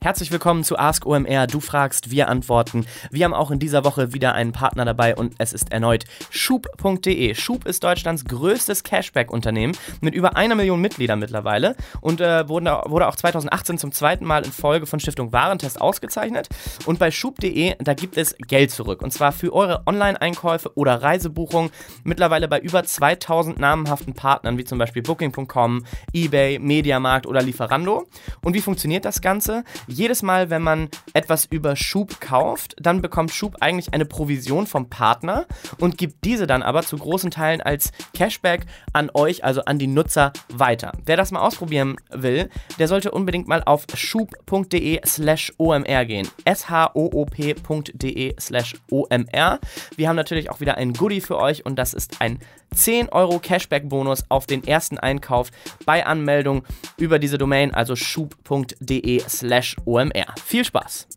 [0.00, 1.48] Herzlich willkommen zu Ask OMR.
[1.48, 2.86] Du fragst, wir antworten.
[3.10, 7.34] Wir haben auch in dieser Woche wieder einen Partner dabei und es ist erneut Schub.de.
[7.34, 13.08] Schub ist Deutschlands größtes Cashback-Unternehmen mit über einer Million Mitgliedern mittlerweile und äh, wurde, wurde
[13.08, 16.48] auch 2018 zum zweiten Mal in Folge von Stiftung Warentest ausgezeichnet.
[16.86, 21.72] Und bei Schub.de, da gibt es Geld zurück und zwar für eure Online-Einkäufe oder Reisebuchungen.
[22.04, 28.06] Mittlerweile bei über 2000 namenhaften Partnern wie zum Beispiel Booking.com, eBay, Mediamarkt oder Lieferando.
[28.44, 29.64] Und wie funktioniert das Ganze?
[29.88, 34.88] Jedes Mal, wenn man etwas über Schub kauft, dann bekommt Schub eigentlich eine Provision vom
[34.88, 35.46] Partner
[35.78, 39.86] und gibt diese dann aber zu großen Teilen als Cashback an euch, also an die
[39.86, 40.92] Nutzer, weiter.
[41.04, 46.28] Wer das mal ausprobieren will, der sollte unbedingt mal auf schub.de slash omr gehen.
[46.46, 49.58] shoop.de slash omr.
[49.96, 52.38] Wir haben natürlich auch wieder ein Goodie für euch und das ist ein
[52.74, 55.50] 10 Euro Cashback-Bonus auf den ersten Einkauf
[55.84, 56.64] bei Anmeldung
[56.96, 60.34] über diese Domain, also schub.de slash omr.
[60.44, 61.08] Viel Spaß!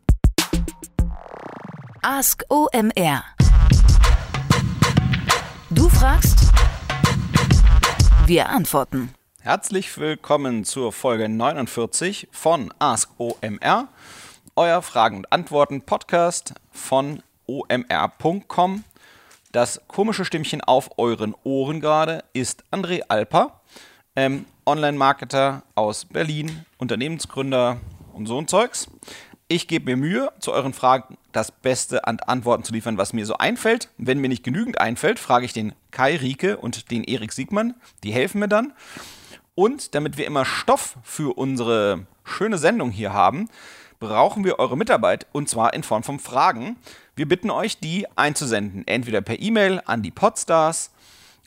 [2.02, 3.22] Ask OMR.
[5.70, 6.52] Du fragst,
[8.26, 9.14] wir antworten.
[9.40, 13.88] Herzlich willkommen zur Folge 49 von Ask OMR,
[14.56, 18.84] euer Fragen und Antworten Podcast von omr.com
[19.52, 23.60] das komische Stimmchen auf euren Ohren gerade ist André Alper,
[24.16, 27.78] ähm, Online-Marketer aus Berlin, Unternehmensgründer
[28.14, 28.88] und so ein Zeugs.
[29.48, 33.26] Ich gebe mir Mühe, zu euren Fragen das Beste an Antworten zu liefern, was mir
[33.26, 33.90] so einfällt.
[33.98, 37.74] Wenn mir nicht genügend einfällt, frage ich den Kai Rieke und den Erik Siegmann.
[38.02, 38.72] Die helfen mir dann.
[39.54, 43.50] Und damit wir immer Stoff für unsere schöne Sendung hier haben,
[44.02, 46.76] brauchen wir eure Mitarbeit und zwar in Form von Fragen.
[47.14, 50.90] Wir bitten euch, die einzusenden, entweder per E-Mail an die Podstars,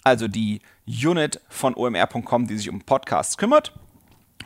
[0.05, 3.73] also die Unit von omr.com, die sich um Podcasts kümmert,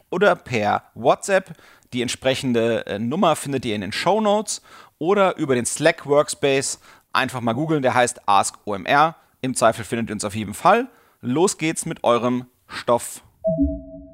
[0.10, 1.54] oder per WhatsApp.
[1.94, 4.64] Die entsprechende äh, Nummer findet ihr in den Show Notes
[4.98, 6.80] oder über den Slack Workspace.
[7.14, 9.18] Einfach mal googeln, der heißt Ask OMR.
[9.42, 10.88] Im Zweifel findet ihr uns auf jeden Fall.
[11.22, 13.22] Los geht's mit eurem Stoff.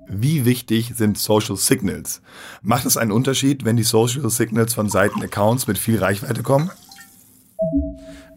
[0.08, 2.22] Wie wichtig sind Social Signals?
[2.62, 6.70] Macht es einen Unterschied, wenn die Social Signals von Seiten Accounts mit viel Reichweite kommen?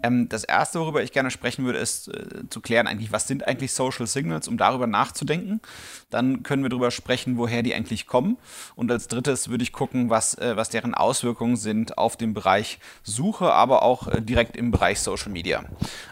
[0.03, 3.47] Ähm, das erste, worüber ich gerne sprechen würde, ist äh, zu klären, eigentlich, was sind
[3.47, 5.61] eigentlich Social Signals, um darüber nachzudenken.
[6.11, 8.39] Dann können wir darüber sprechen, woher die eigentlich kommen.
[8.77, 12.79] Und als drittes würde ich gucken, was, äh, was deren Auswirkungen sind auf den Bereich
[13.03, 15.65] Suche, aber auch äh, direkt im Bereich Social Media.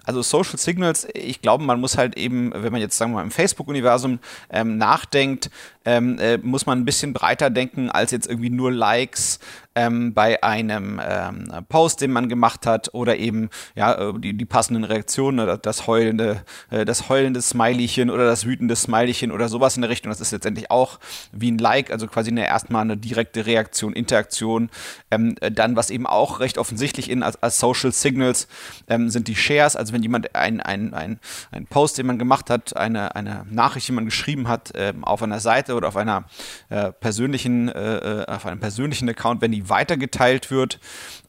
[0.04, 3.22] Also Social Signals, ich glaube, man muss halt eben, wenn man jetzt sagen wir mal
[3.22, 4.18] im Facebook-Universum
[4.50, 5.50] ähm, nachdenkt,
[5.86, 9.38] ähm, äh, muss man ein bisschen breiter denken als jetzt irgendwie nur Likes
[9.76, 14.44] ähm, bei einem ähm, Post, den man gemacht hat oder eben ja, äh, die, die
[14.46, 19.82] passenden Reaktionen, das heulende, äh, das heulende Smileychen oder das wütende Smileychen oder sowas in
[19.82, 20.10] der Richtung.
[20.10, 20.98] Das ist letztendlich auch
[21.30, 24.70] wie ein Like, also quasi eine, erstmal eine direkte Reaktion, Interaktion.
[25.10, 28.48] Ähm, äh, dann, was eben auch recht offensichtlich in als, als Social Signals
[28.88, 31.20] ähm, sind die Shares, also wenn jemand ein, ein, ein,
[31.52, 35.22] ein Post, den man gemacht hat, eine, eine Nachricht, die man geschrieben hat, ähm, auf
[35.22, 36.24] einer Seite oder auf einer
[36.68, 40.78] äh, persönlichen, äh, auf einem persönlichen Account, wenn die weitergeteilt wird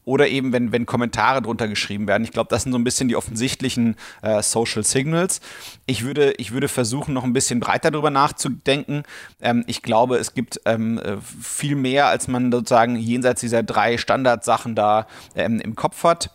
[0.08, 2.24] oder eben wenn, wenn Kommentare drunter geschrieben werden.
[2.24, 5.41] Ich glaube, das sind so ein bisschen die offensichtlichen äh, Social Signals.
[5.85, 9.03] Ich würde, ich würde versuchen, noch ein bisschen breiter darüber nachzudenken.
[9.41, 13.97] Ähm, ich glaube, es gibt ähm, äh, viel mehr, als man sozusagen jenseits dieser drei
[13.97, 16.31] Standardsachen da ähm, im Kopf hat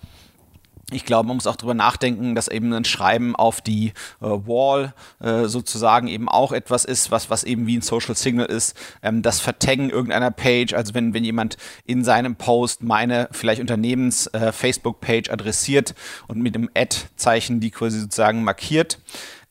[0.95, 3.89] ich glaube, man muss auch darüber nachdenken, dass eben ein Schreiben auf die
[4.21, 8.47] äh, Wall äh, sozusagen eben auch etwas ist, was, was eben wie ein Social Signal
[8.47, 8.77] ist.
[9.03, 15.29] Ähm, das Vertaggen irgendeiner Page, also wenn, wenn jemand in seinem Post meine vielleicht Unternehmens-Facebook-Page
[15.29, 15.95] äh, adressiert
[16.29, 18.99] und mit dem Ad-Zeichen die quasi sozusagen markiert,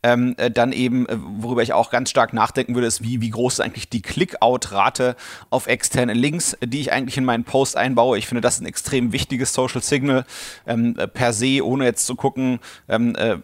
[0.03, 3.29] ähm, äh, dann eben, äh, worüber ich auch ganz stark nachdenken würde, ist, wie, wie
[3.29, 5.15] groß ist eigentlich die Click-Out-Rate
[5.49, 8.17] auf externe Links, die ich eigentlich in meinen Post einbaue.
[8.17, 10.25] Ich finde, das ein extrem wichtiges Social Signal
[10.65, 12.59] ähm, äh, per se, ohne jetzt zu gucken,
[12.89, 13.37] ähm, äh,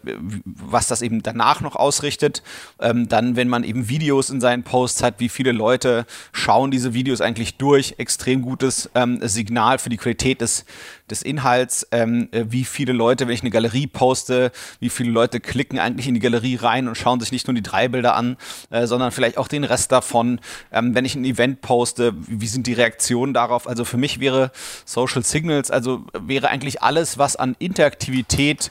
[0.44, 2.42] was das eben danach noch ausrichtet.
[2.80, 6.94] Ähm, dann, wenn man eben Videos in seinen Posts hat, wie viele Leute schauen diese
[6.94, 10.64] Videos eigentlich durch, extrem gutes ähm, Signal für die Qualität des,
[11.08, 14.50] des Inhalts, ähm, äh, wie viele Leute, wenn ich eine Galerie poste,
[14.80, 17.62] wie viele Leute klicken eigentlich in die Galerie rein und schauen sich nicht nur die
[17.62, 18.36] drei Bilder an,
[18.70, 20.40] äh, sondern vielleicht auch den Rest davon.
[20.72, 23.68] Ähm, wenn ich ein Event poste, wie sind die Reaktionen darauf?
[23.68, 24.50] Also für mich wäre
[24.84, 28.70] Social Signals, also wäre eigentlich alles, was an Interaktivität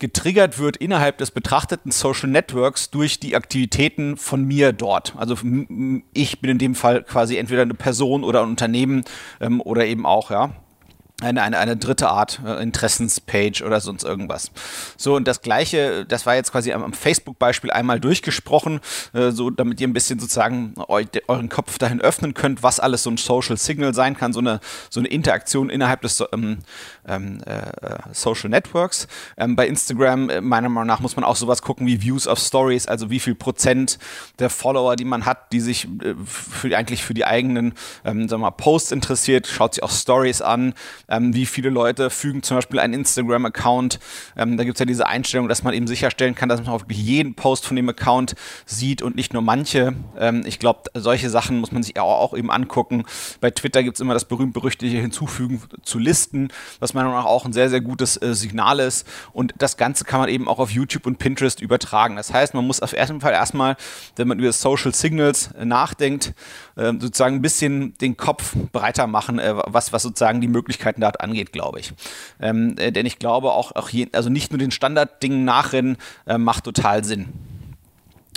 [0.00, 5.14] getriggert wird innerhalb des betrachteten Social Networks durch die Aktivitäten von mir dort.
[5.16, 5.36] Also
[6.14, 9.04] ich bin in dem Fall quasi entweder eine Person oder ein Unternehmen
[9.40, 10.54] ähm, oder eben auch, ja,
[11.20, 14.50] eine, eine, eine dritte Art äh, Interessenspage oder sonst irgendwas.
[14.96, 18.80] So, und das gleiche, das war jetzt quasi am, am Facebook-Beispiel einmal durchgesprochen,
[19.12, 23.02] äh, so damit ihr ein bisschen sozusagen eu, euren Kopf dahin öffnen könnt, was alles
[23.02, 26.58] so ein Social Signal sein kann, so eine, so eine Interaktion innerhalb des ähm,
[27.06, 29.08] ähm, äh, Social Networks.
[29.36, 32.38] Ähm, bei Instagram, äh, meiner Meinung nach, muss man auch sowas gucken wie Views of
[32.38, 33.98] Stories, also wie viel Prozent
[34.38, 37.74] der Follower, die man hat, die sich äh, für, eigentlich für die eigenen
[38.04, 40.74] ähm, sagen wir mal, Posts interessiert, schaut sich auch Stories an
[41.10, 43.98] ähm, wie viele Leute fügen zum Beispiel einen Instagram-Account.
[44.36, 46.82] Ähm, da gibt es ja diese Einstellung, dass man eben sicherstellen kann, dass man auch
[46.82, 48.34] wirklich jeden Post von dem Account
[48.64, 49.94] sieht und nicht nur manche.
[50.16, 53.04] Ähm, ich glaube, solche Sachen muss man sich auch, eben angucken.
[53.40, 56.48] Bei Twitter gibt es immer das berühmt-berüchtigte Hinzufügen zu Listen,
[56.78, 59.06] was meiner Meinung nach auch ein sehr, sehr gutes äh, Signal ist.
[59.32, 62.16] Und das Ganze kann man eben auch auf YouTube und Pinterest übertragen.
[62.16, 63.76] Das heißt, man muss auf ersten Fall erstmal,
[64.16, 66.34] wenn man über Social Signals äh, nachdenkt,
[66.76, 71.20] äh, sozusagen ein bisschen den Kopf breiter machen, äh, was, was sozusagen die Möglichkeiten Standard
[71.22, 71.92] angeht, glaube ich.
[72.40, 76.36] Ähm, äh, denn ich glaube auch, auch je, also nicht nur den Standarddingen nachrennen äh,
[76.36, 77.32] macht total Sinn.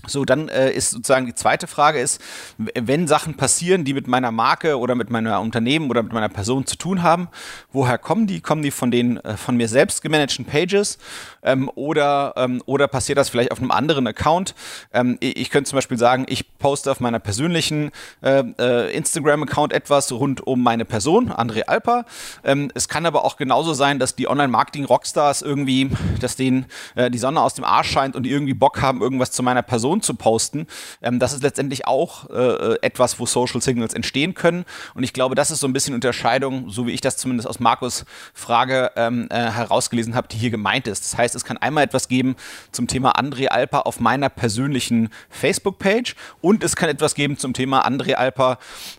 [0.06, 2.20] So, dann äh, ist sozusagen die zweite Frage ist,
[2.58, 6.66] wenn Sachen passieren, die mit meiner Marke oder mit meiner Unternehmen oder mit meiner Person
[6.66, 7.30] zu tun haben,
[7.72, 8.42] woher kommen die?
[8.42, 10.98] Kommen die von den äh, von mir selbst gemanagten Pages
[11.42, 14.56] ähm, oder ähm, oder passiert das vielleicht auf einem anderen Account?
[14.92, 17.92] Ähm, ich, ich, könnte zum Beispiel sagen, ich poste auf meiner persönlichen
[18.22, 22.04] äh, äh Instagram-Account etwas rund um meine Person, André Alper.
[22.44, 26.66] Ähm, es kann aber auch genauso sein, dass die Online-Marketing-Rockstars irgendwie, dass denen
[26.96, 29.62] äh, die Sonne aus dem Arsch scheint und die irgendwie Bock haben, irgendwas zu meiner
[29.62, 30.68] Person Person zu posten.
[31.01, 34.66] Ähm, das ist letztendlich auch äh, etwas, wo Social Signals entstehen können.
[34.95, 37.60] Und ich glaube, das ist so ein bisschen Unterscheidung, so wie ich das zumindest aus
[37.60, 41.04] Markus Frage ähm, äh, herausgelesen habe, die hier gemeint ist.
[41.04, 42.36] Das heißt, es kann einmal etwas geben
[42.72, 47.88] zum Thema André Alper auf meiner persönlichen Facebook-Page und es kann etwas geben zum Thema
[47.88, 48.57] André Alper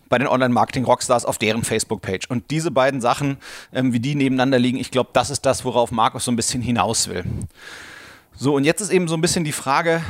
[0.09, 2.29] bei den Online-Marketing-Rockstars auf deren Facebook-Page.
[2.29, 3.39] Und diese beiden Sachen,
[3.73, 6.63] ähm, wie die nebeneinander liegen, ich glaube, das ist das, worauf Markus so ein bisschen
[6.63, 7.25] hinaus will.
[8.37, 10.03] So, und jetzt ist eben so ein bisschen die Frage,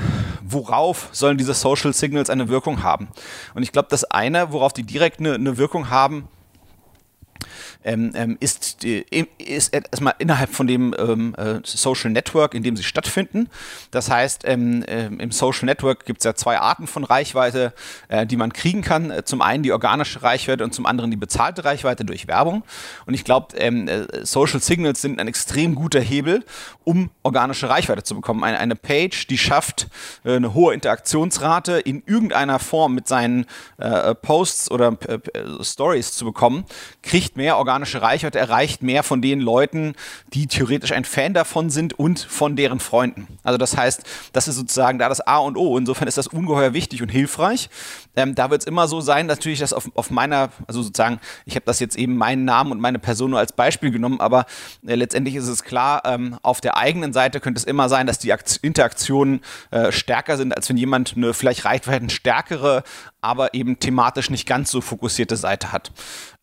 [0.42, 3.08] worauf sollen diese Social Signals eine Wirkung haben?
[3.54, 6.28] Und ich glaube, das eine, worauf die direkt eine, eine Wirkung haben,
[7.84, 12.82] ähm, ähm, ist, ist erstmal innerhalb von dem ähm, äh, Social Network, in dem sie
[12.82, 13.48] stattfinden.
[13.90, 17.74] Das heißt, ähm, äh, im Social Network gibt es ja zwei Arten von Reichweite,
[18.08, 19.10] äh, die man kriegen kann.
[19.10, 22.64] Äh, zum einen die organische Reichweite und zum anderen die bezahlte Reichweite durch Werbung.
[23.06, 26.44] Und ich glaube, ähm, äh, Social Signals sind ein extrem guter Hebel,
[26.84, 28.44] um organische Reichweite zu bekommen.
[28.44, 29.88] Eine, eine Page, die schafft
[30.24, 33.46] eine hohe Interaktionsrate in irgendeiner Form mit seinen
[34.22, 34.96] Posts oder
[35.60, 36.64] Stories zu bekommen,
[37.02, 39.94] kriegt mehr organische organische Reichweite erreicht mehr von den Leuten,
[40.32, 43.26] die theoretisch ein Fan davon sind und von deren Freunden.
[43.42, 45.76] Also das heißt, das ist sozusagen da das A und O.
[45.76, 47.68] Insofern ist das ungeheuer wichtig und hilfreich.
[48.14, 51.56] Ähm, da wird es immer so sein, natürlich, dass auf, auf meiner, also sozusagen, ich
[51.56, 54.46] habe das jetzt eben meinen Namen und meine Person nur als Beispiel genommen, aber
[54.86, 58.18] äh, letztendlich ist es klar, ähm, auf der eigenen Seite könnte es immer sein, dass
[58.18, 59.40] die Akt Interaktionen
[59.72, 62.84] äh, stärker sind, als wenn jemand eine vielleicht reichweitenstärkere,
[63.24, 65.90] aber eben thematisch nicht ganz so fokussierte Seite hat.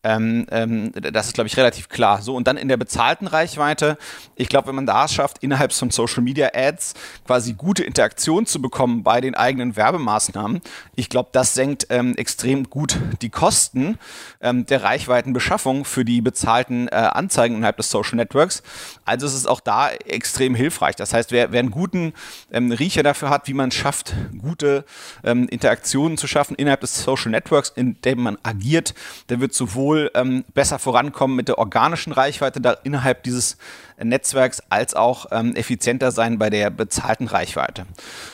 [0.04, 2.22] Ähm, ähm, das ist, glaube ich, relativ klar.
[2.22, 3.96] So, und dann in der bezahlten Reichweite,
[4.34, 6.94] ich glaube, wenn man da es schafft, innerhalb von Social Media Ads
[7.24, 10.60] quasi gute Interaktion zu bekommen bei den eigenen Werbemaßnahmen,
[10.96, 13.96] ich glaube, das senkt ähm, extrem gut die Kosten
[14.40, 18.64] ähm, der Reichweitenbeschaffung für die bezahlten äh, Anzeigen innerhalb des Social Networks.
[19.04, 20.96] Also es ist auch da extrem hilfreich.
[20.96, 22.12] Das heißt, wer, wer einen guten
[22.50, 24.84] ähm, Riecher dafür hat, wie man es schafft, gute
[25.22, 28.94] ähm, Interaktionen zu schaffen innerhalb des Social Networks, in dem man agiert,
[29.28, 33.56] der wird sowohl ähm, besser vorankommen mit der organischen Reichweite da innerhalb dieses
[34.02, 37.86] Netzwerks als auch ähm, effizienter sein bei der bezahlten Reichweite.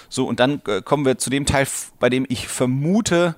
[0.09, 1.67] So, und dann äh, kommen wir zu dem Teil,
[1.99, 3.35] bei dem ich vermute,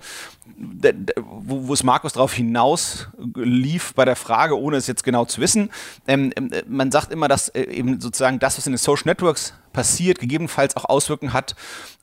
[1.16, 5.40] wo, wo es Markus darauf hinaus lief bei der Frage, ohne es jetzt genau zu
[5.40, 5.70] wissen.
[6.06, 9.54] Ähm, ähm, man sagt immer, dass äh, eben sozusagen das, was in den Social Networks
[9.72, 11.54] passiert, gegebenenfalls auch Auswirkungen hat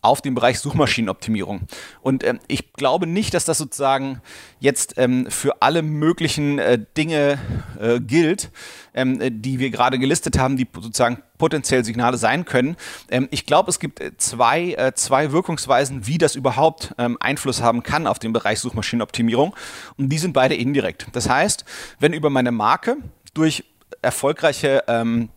[0.01, 1.61] auf den Bereich Suchmaschinenoptimierung.
[2.01, 4.21] Und ähm, ich glaube nicht, dass das sozusagen
[4.59, 7.39] jetzt ähm, für alle möglichen äh, Dinge
[7.79, 8.51] äh, gilt,
[8.93, 12.75] ähm, die wir gerade gelistet haben, die sozusagen potenziell Signale sein können.
[13.09, 17.61] Ähm, ich glaube, es gibt äh, zwei, äh, zwei Wirkungsweisen, wie das überhaupt ähm, Einfluss
[17.61, 19.55] haben kann auf den Bereich Suchmaschinenoptimierung.
[19.97, 21.07] Und die sind beide indirekt.
[21.13, 21.65] Das heißt,
[21.99, 22.97] wenn über meine Marke
[23.33, 23.63] durch
[24.01, 25.29] erfolgreiche ähm,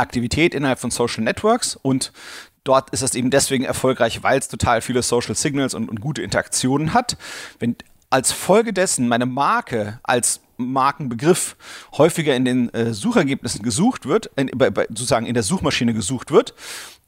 [0.00, 2.12] Aktivität innerhalb von Social Networks und
[2.64, 6.22] dort ist es eben deswegen erfolgreich, weil es total viele Social Signals und, und gute
[6.22, 7.16] Interaktionen hat.
[7.58, 7.76] Wenn
[8.10, 11.56] als Folge dessen meine Marke als Markenbegriff
[11.96, 16.54] häufiger in den äh, Suchergebnissen gesucht wird, in, bei, sozusagen in der Suchmaschine gesucht wird,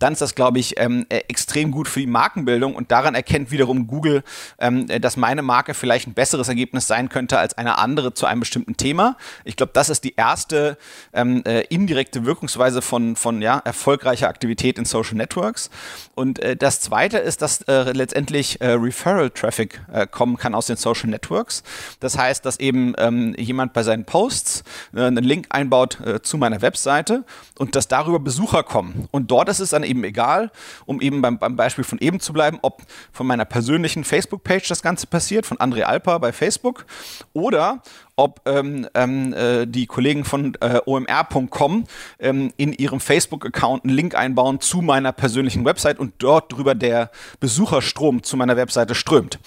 [0.03, 3.53] dann ist das, glaube ich, ähm, äh, extrem gut für die Markenbildung und daran erkennt
[3.53, 4.25] wiederum Google,
[4.59, 8.27] ähm, äh, dass meine Marke vielleicht ein besseres Ergebnis sein könnte als eine andere zu
[8.27, 9.17] einem bestimmten Thema.
[9.45, 10.77] Ich glaube, das ist die erste
[11.13, 15.71] ähm, äh, indirekte Wirkungsweise von, von ja, erfolgreicher Aktivität in Social Networks.
[16.17, 19.81] Und äh, das zweite ist, dass äh, letztendlich äh, Referral-Traffic
[20.11, 21.63] kommen kann aus den Social Networks.
[22.01, 27.25] Das heißt, dass eben ähm, jemand bei seinen Posts einen Link einbaut zu meiner Webseite
[27.59, 29.09] und dass darüber Besucher kommen.
[29.11, 30.51] Und dort ist es dann eben egal,
[30.87, 32.83] um eben beim, beim Beispiel von eben zu bleiben, ob
[33.13, 36.87] von meiner persönlichen Facebook-Page das Ganze passiert, von André Alper bei Facebook,
[37.33, 37.83] oder
[38.17, 41.85] ob ähm, ähm, äh, die Kollegen von äh, omr.com
[42.19, 47.11] ähm, in ihrem Facebook-Account einen Link einbauen zu meiner persönlichen Website und dort drüber der
[47.41, 49.39] Besucherstrom zu meiner Webseite strömt.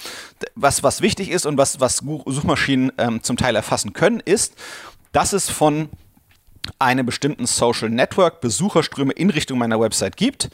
[0.55, 4.55] Was, was wichtig ist und was, was Suchmaschinen ähm, zum Teil erfassen können, ist,
[5.11, 5.89] dass es von
[6.79, 10.49] einem bestimmten Social Network Besucherströme in Richtung meiner Website gibt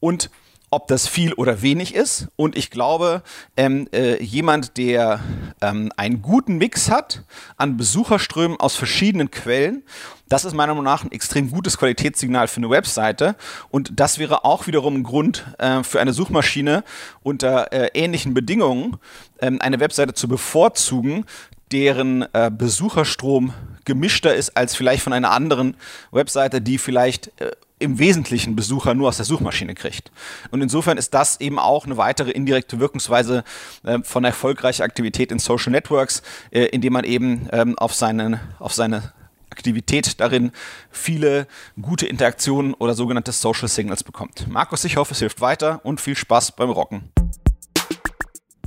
[0.00, 0.30] und
[0.72, 2.28] ob das viel oder wenig ist.
[2.34, 3.22] Und ich glaube,
[3.58, 5.20] ähm, äh, jemand, der
[5.60, 7.24] ähm, einen guten Mix hat
[7.58, 9.82] an Besucherströmen aus verschiedenen Quellen,
[10.30, 13.36] das ist meiner Meinung nach ein extrem gutes Qualitätssignal für eine Webseite.
[13.70, 16.84] Und das wäre auch wiederum ein Grund äh, für eine Suchmaschine
[17.22, 18.96] unter äh, ähnlichen Bedingungen
[19.40, 21.26] ähm, eine Webseite zu bevorzugen,
[21.70, 23.52] deren äh, Besucherstrom
[23.84, 25.76] gemischter ist als vielleicht von einer anderen
[26.12, 27.50] Webseite, die vielleicht äh,
[27.82, 30.10] im Wesentlichen Besucher nur aus der Suchmaschine kriegt.
[30.50, 33.44] Und insofern ist das eben auch eine weitere indirekte Wirkungsweise
[33.84, 38.72] äh, von erfolgreicher Aktivität in Social Networks, äh, indem man eben ähm, auf, seinen, auf
[38.72, 39.12] seine
[39.50, 40.50] Aktivität darin
[40.90, 41.46] viele
[41.80, 44.46] gute Interaktionen oder sogenannte Social Signals bekommt.
[44.48, 47.12] Markus, ich hoffe, es hilft weiter und viel Spaß beim Rocken.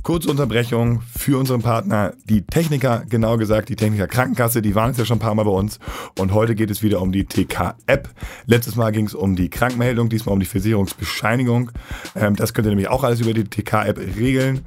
[0.06, 4.98] Kurze Unterbrechung für unseren Partner, die Techniker, genau gesagt die Techniker Krankenkasse, die waren jetzt
[4.98, 5.80] ja schon ein paar Mal bei uns
[6.16, 8.08] und heute geht es wieder um die TK-App.
[8.44, 11.72] Letztes Mal ging es um die Krankmeldung, diesmal um die Versicherungsbescheinigung.
[12.14, 14.60] Ähm, das könnt ihr nämlich auch alles über die TK-App regeln.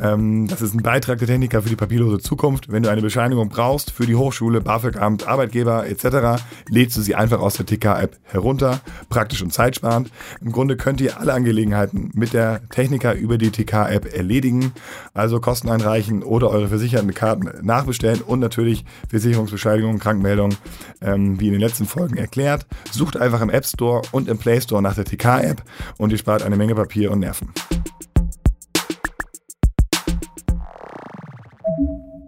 [0.00, 2.72] Ähm, das ist ein Beitrag der Techniker für die papierlose Zukunft.
[2.72, 7.40] Wenn du eine Bescheinigung brauchst für die Hochschule, BAföG-Amt, Arbeitgeber etc., lädst du sie einfach
[7.40, 10.10] aus der TK-App herunter, praktisch und zeitsparend.
[10.40, 14.72] Im Grunde könnt ihr alle Angelegenheiten mit der Techniker über die TK-App erledigen.
[15.14, 20.54] Also Kosten einreichen oder eure versicherten Karten nachbestellen und natürlich Versicherungsbescheinigung, Krankmeldung,
[21.00, 22.66] ähm, wie in den letzten Folgen erklärt.
[22.90, 25.62] Sucht einfach im App Store und im Play Store nach der TK-App
[25.98, 27.52] und ihr spart eine Menge Papier und Nerven.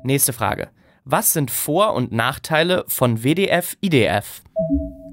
[0.03, 0.69] Nächste Frage.
[1.05, 4.43] Was sind Vor- und Nachteile von WDF-IDF?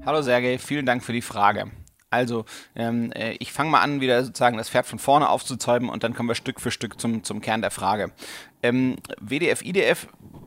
[0.04, 1.70] Hallo Sergej, vielen Dank für die Frage.
[2.10, 2.44] Also,
[2.74, 6.14] ähm, äh, ich fange mal an, wieder sozusagen das Pferd von vorne aufzuzäumen und dann
[6.14, 8.12] kommen wir Stück für Stück zum, zum Kern der Frage.
[8.62, 10.06] Ähm, WDF, IDF,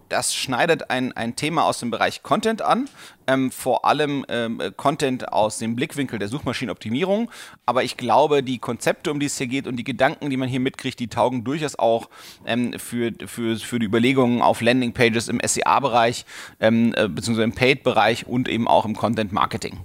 [0.10, 2.90] das schneidet ein, ein Thema aus dem Bereich Content an,
[3.28, 7.30] ähm, vor allem ähm, Content aus dem Blickwinkel der Suchmaschinenoptimierung.
[7.66, 10.50] Aber ich glaube, die Konzepte, um die es hier geht und die Gedanken, die man
[10.50, 12.10] hier mitkriegt, die taugen durchaus auch
[12.46, 16.26] ähm, für, für, für die Überlegungen auf Landingpages im SEA-Bereich,
[16.60, 19.78] ähm, äh, beziehungsweise im Paid-Bereich und eben auch im Content-Marketing.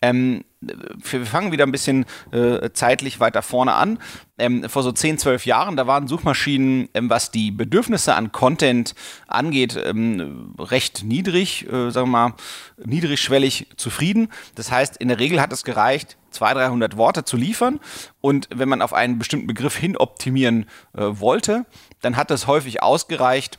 [0.00, 0.44] Ähm,
[1.10, 3.98] wir fangen wieder ein bisschen äh, zeitlich weiter vorne an.
[4.36, 8.94] Ähm, vor so 10, 12 Jahren, da waren Suchmaschinen, ähm, was die Bedürfnisse an Content
[9.28, 12.34] angeht, ähm, recht niedrig, äh, sagen wir mal,
[12.84, 14.28] niedrigschwellig zufrieden.
[14.56, 17.80] Das heißt, in der Regel hat es gereicht, 200, 300 Worte zu liefern.
[18.20, 21.64] Und wenn man auf einen bestimmten Begriff hin optimieren äh, wollte,
[22.00, 23.58] dann hat es häufig ausgereicht,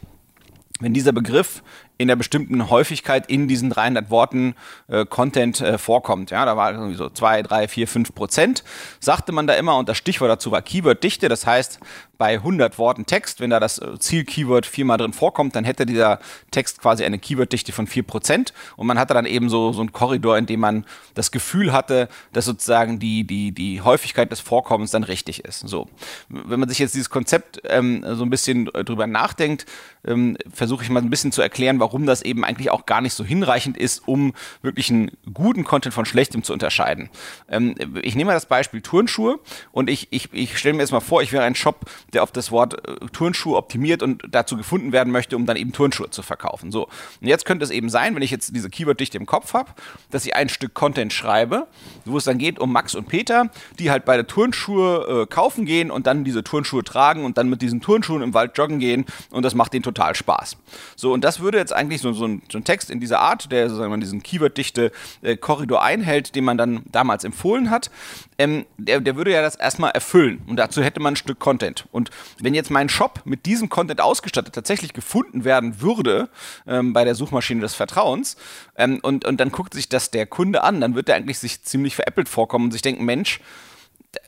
[0.80, 1.64] wenn dieser Begriff
[1.98, 4.56] in der bestimmten Häufigkeit in diesen 300 Worten
[4.88, 6.32] äh, Content äh, vorkommt.
[6.32, 8.64] Ja, da war irgendwie so 2, 3, 4, 5 Prozent,
[9.00, 11.30] sagte man da immer und das Stichwort dazu war Keyword-Dichte.
[11.30, 11.80] Das heißt,
[12.18, 16.20] bei 100 Worten Text, wenn da das äh, Ziel-Keyword viermal drin vorkommt, dann hätte dieser
[16.52, 19.92] Text quasi eine Keyword-Dichte von 4 Prozent und man hatte dann eben so, so einen
[19.92, 24.92] Korridor, in dem man das Gefühl hatte, dass sozusagen die, die, die Häufigkeit des Vorkommens
[24.92, 25.68] dann richtig ist.
[25.68, 25.88] So.
[26.30, 29.66] Wenn man sich jetzt dieses Konzept ähm, so ein bisschen äh, drüber nachdenkt,
[30.06, 33.14] ähm, versuche ich mal ein bisschen zu erklären, warum das eben eigentlich auch gar nicht
[33.14, 37.12] so hinreichend ist, um wirklich einen guten Content von schlechtem zu unterscheiden.
[37.48, 39.40] Ähm, ich nehme mal das Beispiel Turnschuhe
[39.72, 42.32] und ich, ich, ich stelle mir jetzt mal vor, ich wäre ein Shop, der auf
[42.32, 46.24] das Wort äh, Turnschuh optimiert und dazu gefunden werden möchte, um dann eben Turnschuhe zu
[46.24, 46.72] verkaufen.
[46.72, 46.86] So.
[47.22, 49.70] Und jetzt könnte es eben sein, wenn ich jetzt diese Keyword-Dichte im Kopf habe,
[50.10, 51.68] dass ich ein Stück Content schreibe,
[52.04, 55.92] wo es dann geht um Max und Peter, die halt beide Turnschuhe äh, kaufen gehen
[55.92, 59.44] und dann diese Turnschuhe tragen und dann mit diesen Turnschuhen im Wald joggen gehen und
[59.44, 60.58] das macht denen total Spaß.
[60.96, 63.52] So, und das würde jetzt eigentlich so, so, ein, so ein Text in dieser Art,
[63.52, 64.92] der sozusagen diesen Keyword-dichte
[65.22, 67.92] äh, Korridor einhält, den man dann damals empfohlen hat,
[68.38, 70.42] ähm, der, der würde ja das erstmal erfüllen.
[70.48, 71.86] Und dazu hätte man ein Stück Content.
[71.92, 76.30] Und wenn jetzt mein Shop mit diesem Content ausgestattet tatsächlich gefunden werden würde
[76.68, 78.38] ähm, bei der Suchmaschine des Vertrauens
[78.76, 81.64] ähm, und, und dann guckt sich das der Kunde an, dann wird er eigentlich sich
[81.64, 83.40] ziemlich veräppelt vorkommen und sich denken, Mensch,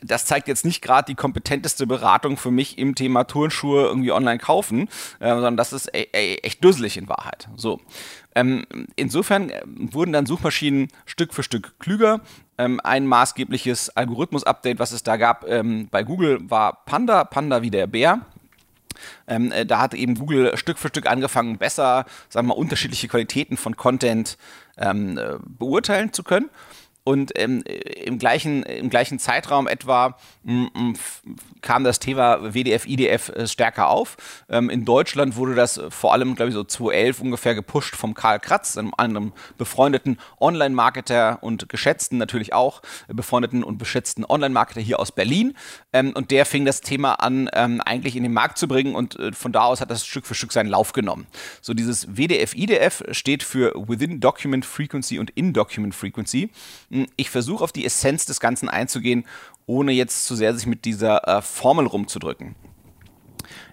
[0.01, 4.39] das zeigt jetzt nicht gerade die kompetenteste Beratung für mich im Thema Turnschuhe irgendwie online
[4.39, 4.89] kaufen,
[5.19, 7.47] äh, sondern das ist e e echt dusselig in Wahrheit.
[7.55, 7.79] So.
[8.35, 8.65] Ähm,
[8.95, 12.21] insofern äh, wurden dann Suchmaschinen Stück für Stück klüger.
[12.57, 17.71] Ähm, ein maßgebliches Algorithmus-Update, was es da gab ähm, bei Google, war Panda, Panda wie
[17.71, 18.21] der Bär.
[19.27, 23.07] Ähm, äh, da hat eben Google Stück für Stück angefangen, besser, sagen wir mal, unterschiedliche
[23.07, 24.37] Qualitäten von Content
[24.77, 26.49] ähm, äh, beurteilen zu können
[27.07, 27.63] und ähm,
[28.03, 30.93] im, gleichen, im gleichen Zeitraum etwa m, m,
[31.61, 34.17] kam das Thema WDF, IDF äh, stärker auf.
[34.49, 38.41] Ähm, in Deutschland wurde das vor allem, glaube ich, so 2011 ungefähr gepusht vom Karl
[38.41, 44.99] Kratz, einem anderen befreundeten Online-Marketer und geschätzten natürlich auch, äh, befreundeten und beschätzten Online-Marketer hier
[44.99, 45.55] aus Berlin.
[45.93, 49.17] Ähm, und der fing das Thema an, ähm, eigentlich in den Markt zu bringen und
[49.17, 51.25] äh, von da aus hat das Stück für Stück seinen Lauf genommen.
[51.61, 56.49] So dieses WDF, IDF steht für Within Document Frequency und In Document Frequency
[57.15, 59.25] ich versuche auf die Essenz des Ganzen einzugehen,
[59.67, 62.55] ohne jetzt zu sehr sich mit dieser äh, Formel rumzudrücken.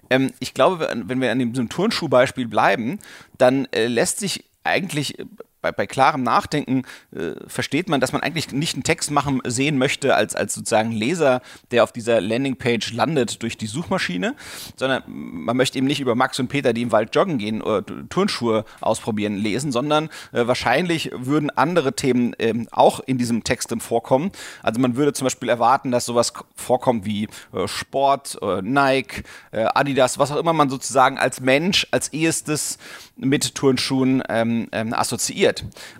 [0.09, 2.99] Ähm, ich glaube, wenn wir an dem Turnschuhbeispiel bleiben,
[3.37, 5.25] dann äh, lässt sich eigentlich äh,
[5.65, 6.83] bei, bei klarem Nachdenken
[7.15, 10.91] äh, versteht man, dass man eigentlich nicht einen Text machen sehen möchte als, als sozusagen
[10.91, 11.41] Leser,
[11.71, 14.35] der auf dieser Landingpage landet durch die Suchmaschine,
[14.75, 17.83] sondern man möchte eben nicht über Max und Peter, die im Wald joggen gehen oder
[18.09, 24.31] Turnschuhe ausprobieren, lesen, sondern äh, wahrscheinlich würden andere Themen ähm, auch in diesem Text vorkommen.
[24.61, 29.65] Also man würde zum Beispiel erwarten, dass sowas vorkommt wie äh, Sport, äh, Nike, äh,
[29.73, 32.77] Adidas, was auch immer man sozusagen als Mensch, als ehestes
[33.17, 35.54] mit Turnschuhen ähm, ähm, assoziiert.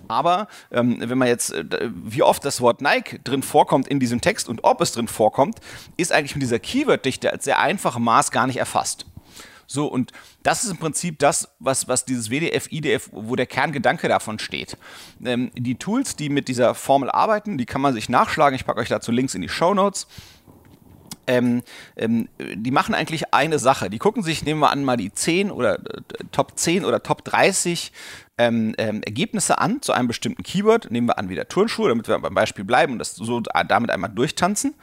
[0.08, 4.20] Aber ähm, wenn man jetzt, äh, wie oft das Wort Nike drin vorkommt in diesem
[4.20, 5.60] Text und ob es drin vorkommt,
[5.96, 9.06] ist eigentlich mit dieser Keyword-Dichte als sehr einfache Maß gar nicht erfasst.
[9.66, 14.08] So, und das ist im Prinzip das, was, was dieses WDF, IDF, wo der Kerngedanke
[14.08, 14.76] davon steht.
[15.24, 18.56] Ähm, die Tools, die mit dieser Formel arbeiten, die kann man sich nachschlagen.
[18.56, 20.06] Ich packe euch dazu Links in die Show Notes
[21.26, 21.62] ähm,
[21.96, 23.90] ähm, die machen eigentlich eine Sache.
[23.90, 26.00] Die gucken sich, nehmen wir an, mal die 10 oder äh,
[26.32, 27.92] Top 10 oder Top 30
[28.38, 30.90] ähm, ähm, Ergebnisse an zu einem bestimmten Keyword.
[30.90, 34.10] Nehmen wir an, wieder Turnschuhe, damit wir beim Beispiel bleiben und das so damit einmal
[34.10, 34.74] durchtanzen.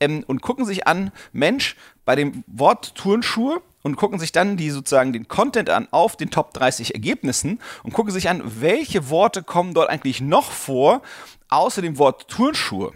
[0.00, 4.70] Ähm, und gucken sich an, Mensch, bei dem Wort Turnschuhe und gucken sich dann die
[4.70, 9.42] sozusagen den Content an auf den Top 30 Ergebnissen und gucken sich an, welche Worte
[9.42, 11.02] kommen dort eigentlich noch vor,
[11.48, 12.92] außer dem Wort Turnschuhe.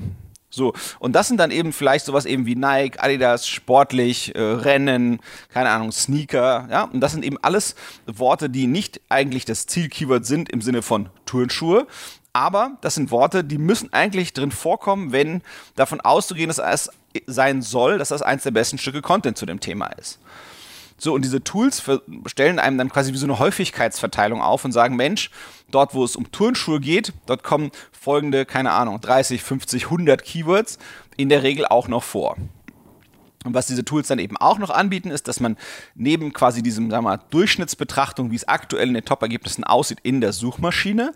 [0.57, 5.21] So, und das sind dann eben vielleicht sowas eben wie Nike, Adidas, sportlich, äh, Rennen,
[5.53, 7.75] keine Ahnung, Sneaker, ja, und das sind eben alles
[8.07, 11.87] Worte, die nicht eigentlich das Zielkeyword sind im Sinne von Turnschuhe,
[12.33, 15.43] aber das sind Worte, die müssen eigentlich drin vorkommen, wenn
[15.75, 16.91] davon auszugehen, dass es
[17.27, 20.19] sein soll, dass das eins der besten Stücke Content zu dem Thema ist.
[20.99, 21.83] So, und diese Tools
[22.27, 25.31] stellen einem dann quasi wie so eine Häufigkeitsverteilung auf und sagen, Mensch,
[25.71, 30.79] dort wo es um Turnschuhe geht, dort kommen folgende, keine Ahnung, 30, 50, 100 Keywords
[31.17, 32.37] in der Regel auch noch vor.
[33.47, 35.57] Und was diese Tools dann eben auch noch anbieten, ist, dass man
[35.95, 40.21] neben quasi diesem, sagen wir mal, Durchschnittsbetrachtung, wie es aktuell in den Top-Ergebnissen aussieht, in
[40.21, 41.13] der Suchmaschine,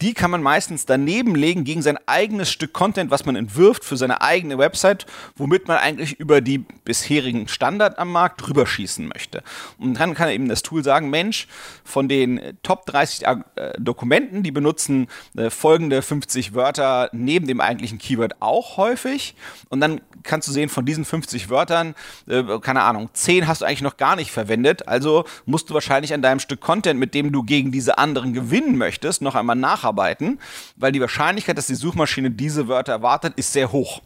[0.00, 3.96] die kann man meistens daneben legen gegen sein eigenes Stück Content, was man entwirft für
[3.96, 9.42] seine eigene Website, womit man eigentlich über die bisherigen Standard am Markt drüber schießen möchte.
[9.78, 11.48] Und dann kann eben das Tool sagen, Mensch,
[11.84, 17.98] von den Top 30 äh, Dokumenten, die benutzen äh, folgende 50 Wörter neben dem eigentlichen
[17.98, 19.34] Keyword auch häufig.
[19.68, 23.64] Und dann kannst du sehen, von diesen 50 Wörtern, äh, keine Ahnung, 10 hast du
[23.64, 24.88] eigentlich noch gar nicht verwendet.
[24.88, 28.76] Also musst du wahrscheinlich an deinem Stück Content, mit dem du gegen diese anderen gewinnen
[28.76, 30.38] möchtest, noch einmal nacharbeiten nacharbeiten,
[30.76, 34.02] weil die Wahrscheinlichkeit, dass die Suchmaschine diese Wörter erwartet, ist sehr hoch.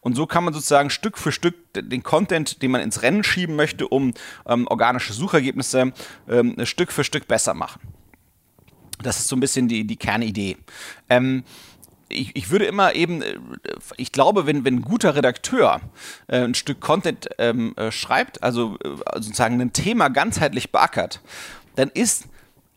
[0.00, 3.56] Und so kann man sozusagen Stück für Stück den Content, den man ins Rennen schieben
[3.56, 4.12] möchte, um
[4.46, 5.92] ähm, organische Suchergebnisse
[6.28, 7.80] ähm, Stück für Stück besser machen.
[9.02, 10.56] Das ist so ein bisschen die, die Kernidee.
[11.08, 11.44] Ähm,
[12.14, 13.36] ich, ich, würde immer eben, äh,
[13.96, 15.80] ich glaube, wenn, wenn ein guter Redakteur
[16.28, 21.20] äh, ein Stück Content ähm, äh, schreibt, also äh, sozusagen ein Thema ganzheitlich beackert,
[21.76, 22.24] dann ist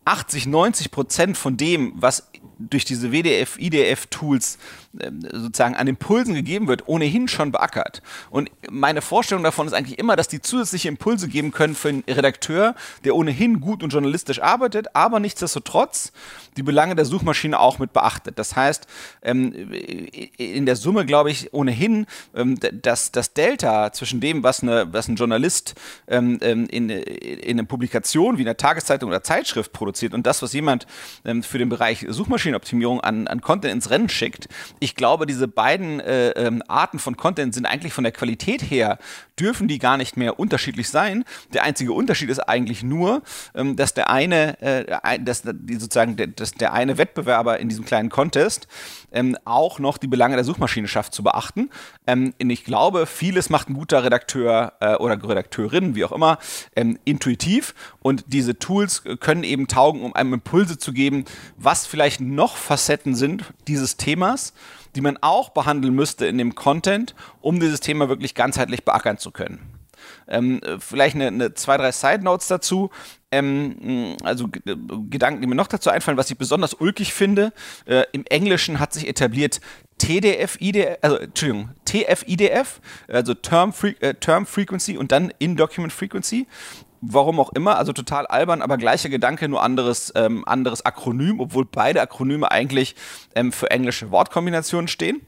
[0.05, 4.57] 80, 90 Prozent von dem, was durch diese WDF, IDF-Tools
[4.99, 8.01] äh, sozusagen an Impulsen gegeben wird, ohnehin schon beackert.
[8.29, 12.03] Und meine Vorstellung davon ist eigentlich immer, dass die zusätzliche Impulse geben können für einen
[12.07, 16.11] Redakteur, der ohnehin gut und journalistisch arbeitet, aber nichtsdestotrotz
[16.55, 18.39] die Belange der Suchmaschine auch mit beachtet.
[18.39, 18.87] Das heißt,
[19.21, 19.53] ähm,
[20.37, 25.07] in der Summe glaube ich ohnehin, ähm, dass das Delta zwischen dem, was, eine, was
[25.07, 25.75] ein Journalist
[26.07, 30.87] ähm, in, in einer Publikation wie einer Tageszeitung oder Zeitschrift produziert und das, was jemand
[31.41, 32.05] für den Bereich
[32.47, 34.47] Suchmaschinenoptimierung an, an Content ins Rennen schickt,
[34.79, 38.97] ich glaube, diese beiden äh, Arten von Content sind eigentlich von der Qualität her,
[39.39, 41.23] dürfen die gar nicht mehr unterschiedlich sein.
[41.53, 43.21] Der einzige Unterschied ist eigentlich nur,
[43.53, 48.09] dass der eine, äh, dass die sozusagen, das dass der eine Wettbewerber in diesem kleinen
[48.09, 48.67] Contest
[49.11, 51.69] ähm, auch noch die Belange der Suchmaschine schafft zu beachten.
[52.05, 56.37] Ähm, ich glaube, vieles macht ein guter Redakteur äh, oder Redakteurin, wie auch immer,
[56.75, 61.25] ähm, intuitiv und diese Tools können eben taugen, um einem Impulse zu geben,
[61.57, 64.53] was vielleicht noch Facetten sind dieses Themas
[64.97, 69.29] die man auch behandeln müsste in dem Content, um dieses Thema wirklich ganzheitlich beackern zu
[69.29, 69.76] können.
[70.27, 72.89] Ähm, vielleicht eine, eine, zwei, drei Side Notes dazu.
[73.31, 74.47] Ähm, also
[75.09, 77.51] Gedanken, die mir noch dazu einfallen, was ich besonders ulkig finde.
[77.85, 79.59] Äh, Im Englischen hat sich etabliert
[79.97, 86.47] TDF-IDF, also Entschuldigung, TF-IDF, also Term, Fre äh, Term Frequency und dann In-Document Frequency.
[87.01, 91.65] Warum auch immer, also total albern, aber gleicher Gedanke, nur anderes, ähm, anderes Akronym, obwohl
[91.65, 92.95] beide Akronyme eigentlich
[93.35, 95.21] ähm, für englische Wortkombinationen stehen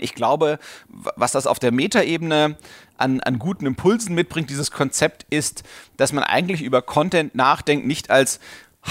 [0.00, 2.56] ich glaube, was das auf der Metaebene
[2.98, 5.62] an, an guten Impulsen mitbringt, dieses Konzept, ist,
[5.96, 8.40] dass man eigentlich über Content nachdenkt, nicht als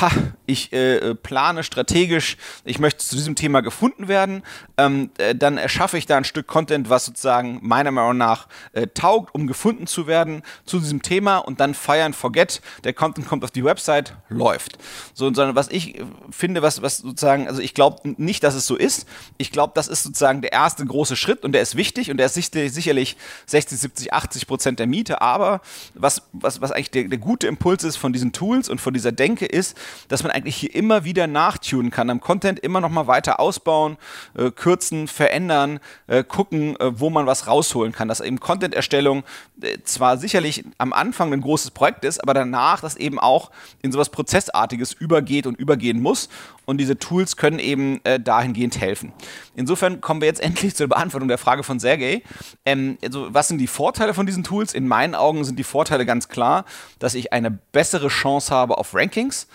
[0.02, 0.12] ha,
[0.46, 4.44] ich äh, plane strategisch, ich möchte zu diesem Thema gefunden werden,
[4.78, 8.88] ähm, äh, dann erschaffe ich da ein Stück Content, was sozusagen meiner Meinung nach äh,
[8.88, 13.44] taugt, um gefunden zu werden zu diesem Thema und dann feiern, forget, der Content kommt
[13.44, 14.78] auf die Website, läuft.
[15.14, 18.76] So, sondern was ich finde, was, was sozusagen, also ich glaube nicht, dass es so
[18.76, 19.08] ist.
[19.38, 22.28] Ich glaube, das ist sozusagen der erste große Schritt und der ist wichtig und der
[22.28, 25.62] ist sicherlich 60, 70, 80 Prozent der Miete, aber
[25.94, 29.12] was, was, was eigentlich der, der gute Impuls ist von diesen Tools und von dieser
[29.12, 29.78] Denke ist,
[30.08, 33.98] dass man eigentlich hier immer wieder nachtunen kann, am Content immer noch mal weiter ausbauen,
[34.38, 38.08] äh, kürzen, verändern, äh, gucken, äh, wo man was rausholen kann.
[38.08, 39.24] Dass eben Content-Erstellung
[39.62, 43.92] äh, zwar sicherlich am Anfang ein großes Projekt ist, aber danach das eben auch in
[43.92, 46.30] sowas Prozessartiges übergeht und übergehen muss.
[46.66, 49.14] Und diese Tools können eben äh, dahingehend helfen.
[49.56, 52.24] Insofern kommen wir jetzt endlich zur Beantwortung der Frage von Sergey.
[52.66, 54.74] Ähm, also was sind die Vorteile von diesen Tools?
[54.74, 56.66] In meinen Augen sind die Vorteile ganz klar,
[57.00, 59.48] dass ich eine bessere Chance habe auf Rankings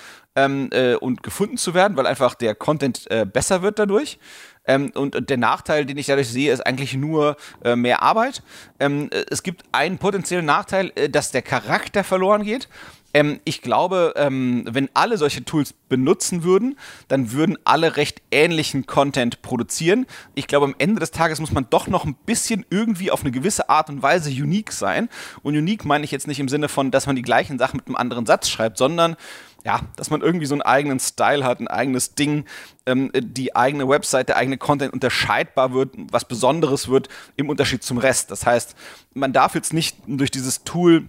[0.45, 4.19] ähm, äh, und gefunden zu werden, weil einfach der Content äh, besser wird dadurch.
[4.67, 8.43] Ähm, und, der Nachteil, den ich dadurch sehe, ist eigentlich nur äh, mehr Arbeit.
[8.79, 12.69] Ähm, äh, es gibt einen potenziellen Nachteil, äh, dass der Charakter verloren geht.
[13.13, 18.87] Ähm, ich glaube, ähm, wenn alle solche Tools benutzen würden, dann würden alle recht ähnlichen
[18.87, 20.07] Content produzieren.
[20.35, 23.33] Ich glaube, am Ende des Tages muss man doch noch ein bisschen irgendwie auf eine
[23.33, 25.09] gewisse Art und Weise unique sein.
[25.43, 27.89] Und unique meine ich jetzt nicht im Sinne von, dass man die gleichen Sachen mit
[27.89, 29.17] einem anderen Satz schreibt, sondern
[29.65, 32.45] ja, dass man irgendwie so einen eigenen Style hat, ein eigenes Ding,
[32.87, 37.99] ähm, die eigene Website, der eigene Content unterscheidbar wird, was Besonderes wird im Unterschied zum
[37.99, 38.31] Rest.
[38.31, 38.75] Das heißt,
[39.15, 41.09] man darf jetzt nicht durch dieses Tool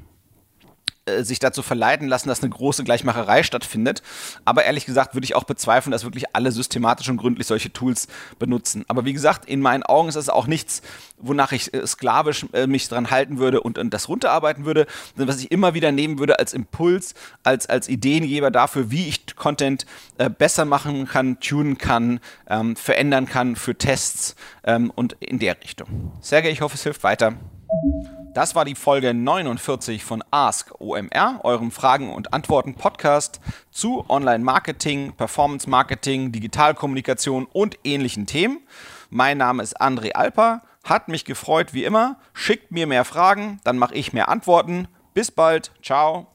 [1.06, 4.04] äh, sich dazu verleiten lassen, dass eine große Gleichmacherei stattfindet.
[4.46, 8.08] Aber ehrlich gesagt würde ich auch bezweifeln, dass wirklich alle systematisch und gründlich solche Tools
[8.38, 8.86] benutzen.
[8.88, 10.84] Aber wie gesagt, in meinen Augen ist das auch nichts,
[11.18, 14.86] wonach ich äh, sklavisch äh, mich dran halten würde und, und das runterarbeiten würde,
[15.16, 19.36] sondern was ich immer wieder nehmen würde als Impuls, als, als Ideengeber dafür, wie ich
[19.36, 19.88] Content
[20.20, 25.60] äh, besser machen kann, tunen kann, ähm, verändern kann für Tests ähm, und in der
[25.62, 26.12] Richtung.
[26.22, 27.34] Sergej, ich hoffe, es hilft weiter.
[28.34, 33.41] Das war die Folge 49 von Ask OMR, eurem Fragen- und Antworten-Podcast
[33.72, 38.62] zu Online-Marketing, Performance-Marketing, Digitalkommunikation und ähnlichen Themen.
[39.10, 42.20] Mein Name ist André Alper, hat mich gefreut wie immer.
[42.34, 44.88] Schickt mir mehr Fragen, dann mache ich mehr Antworten.
[45.13, 46.28] Bis bald, ciao.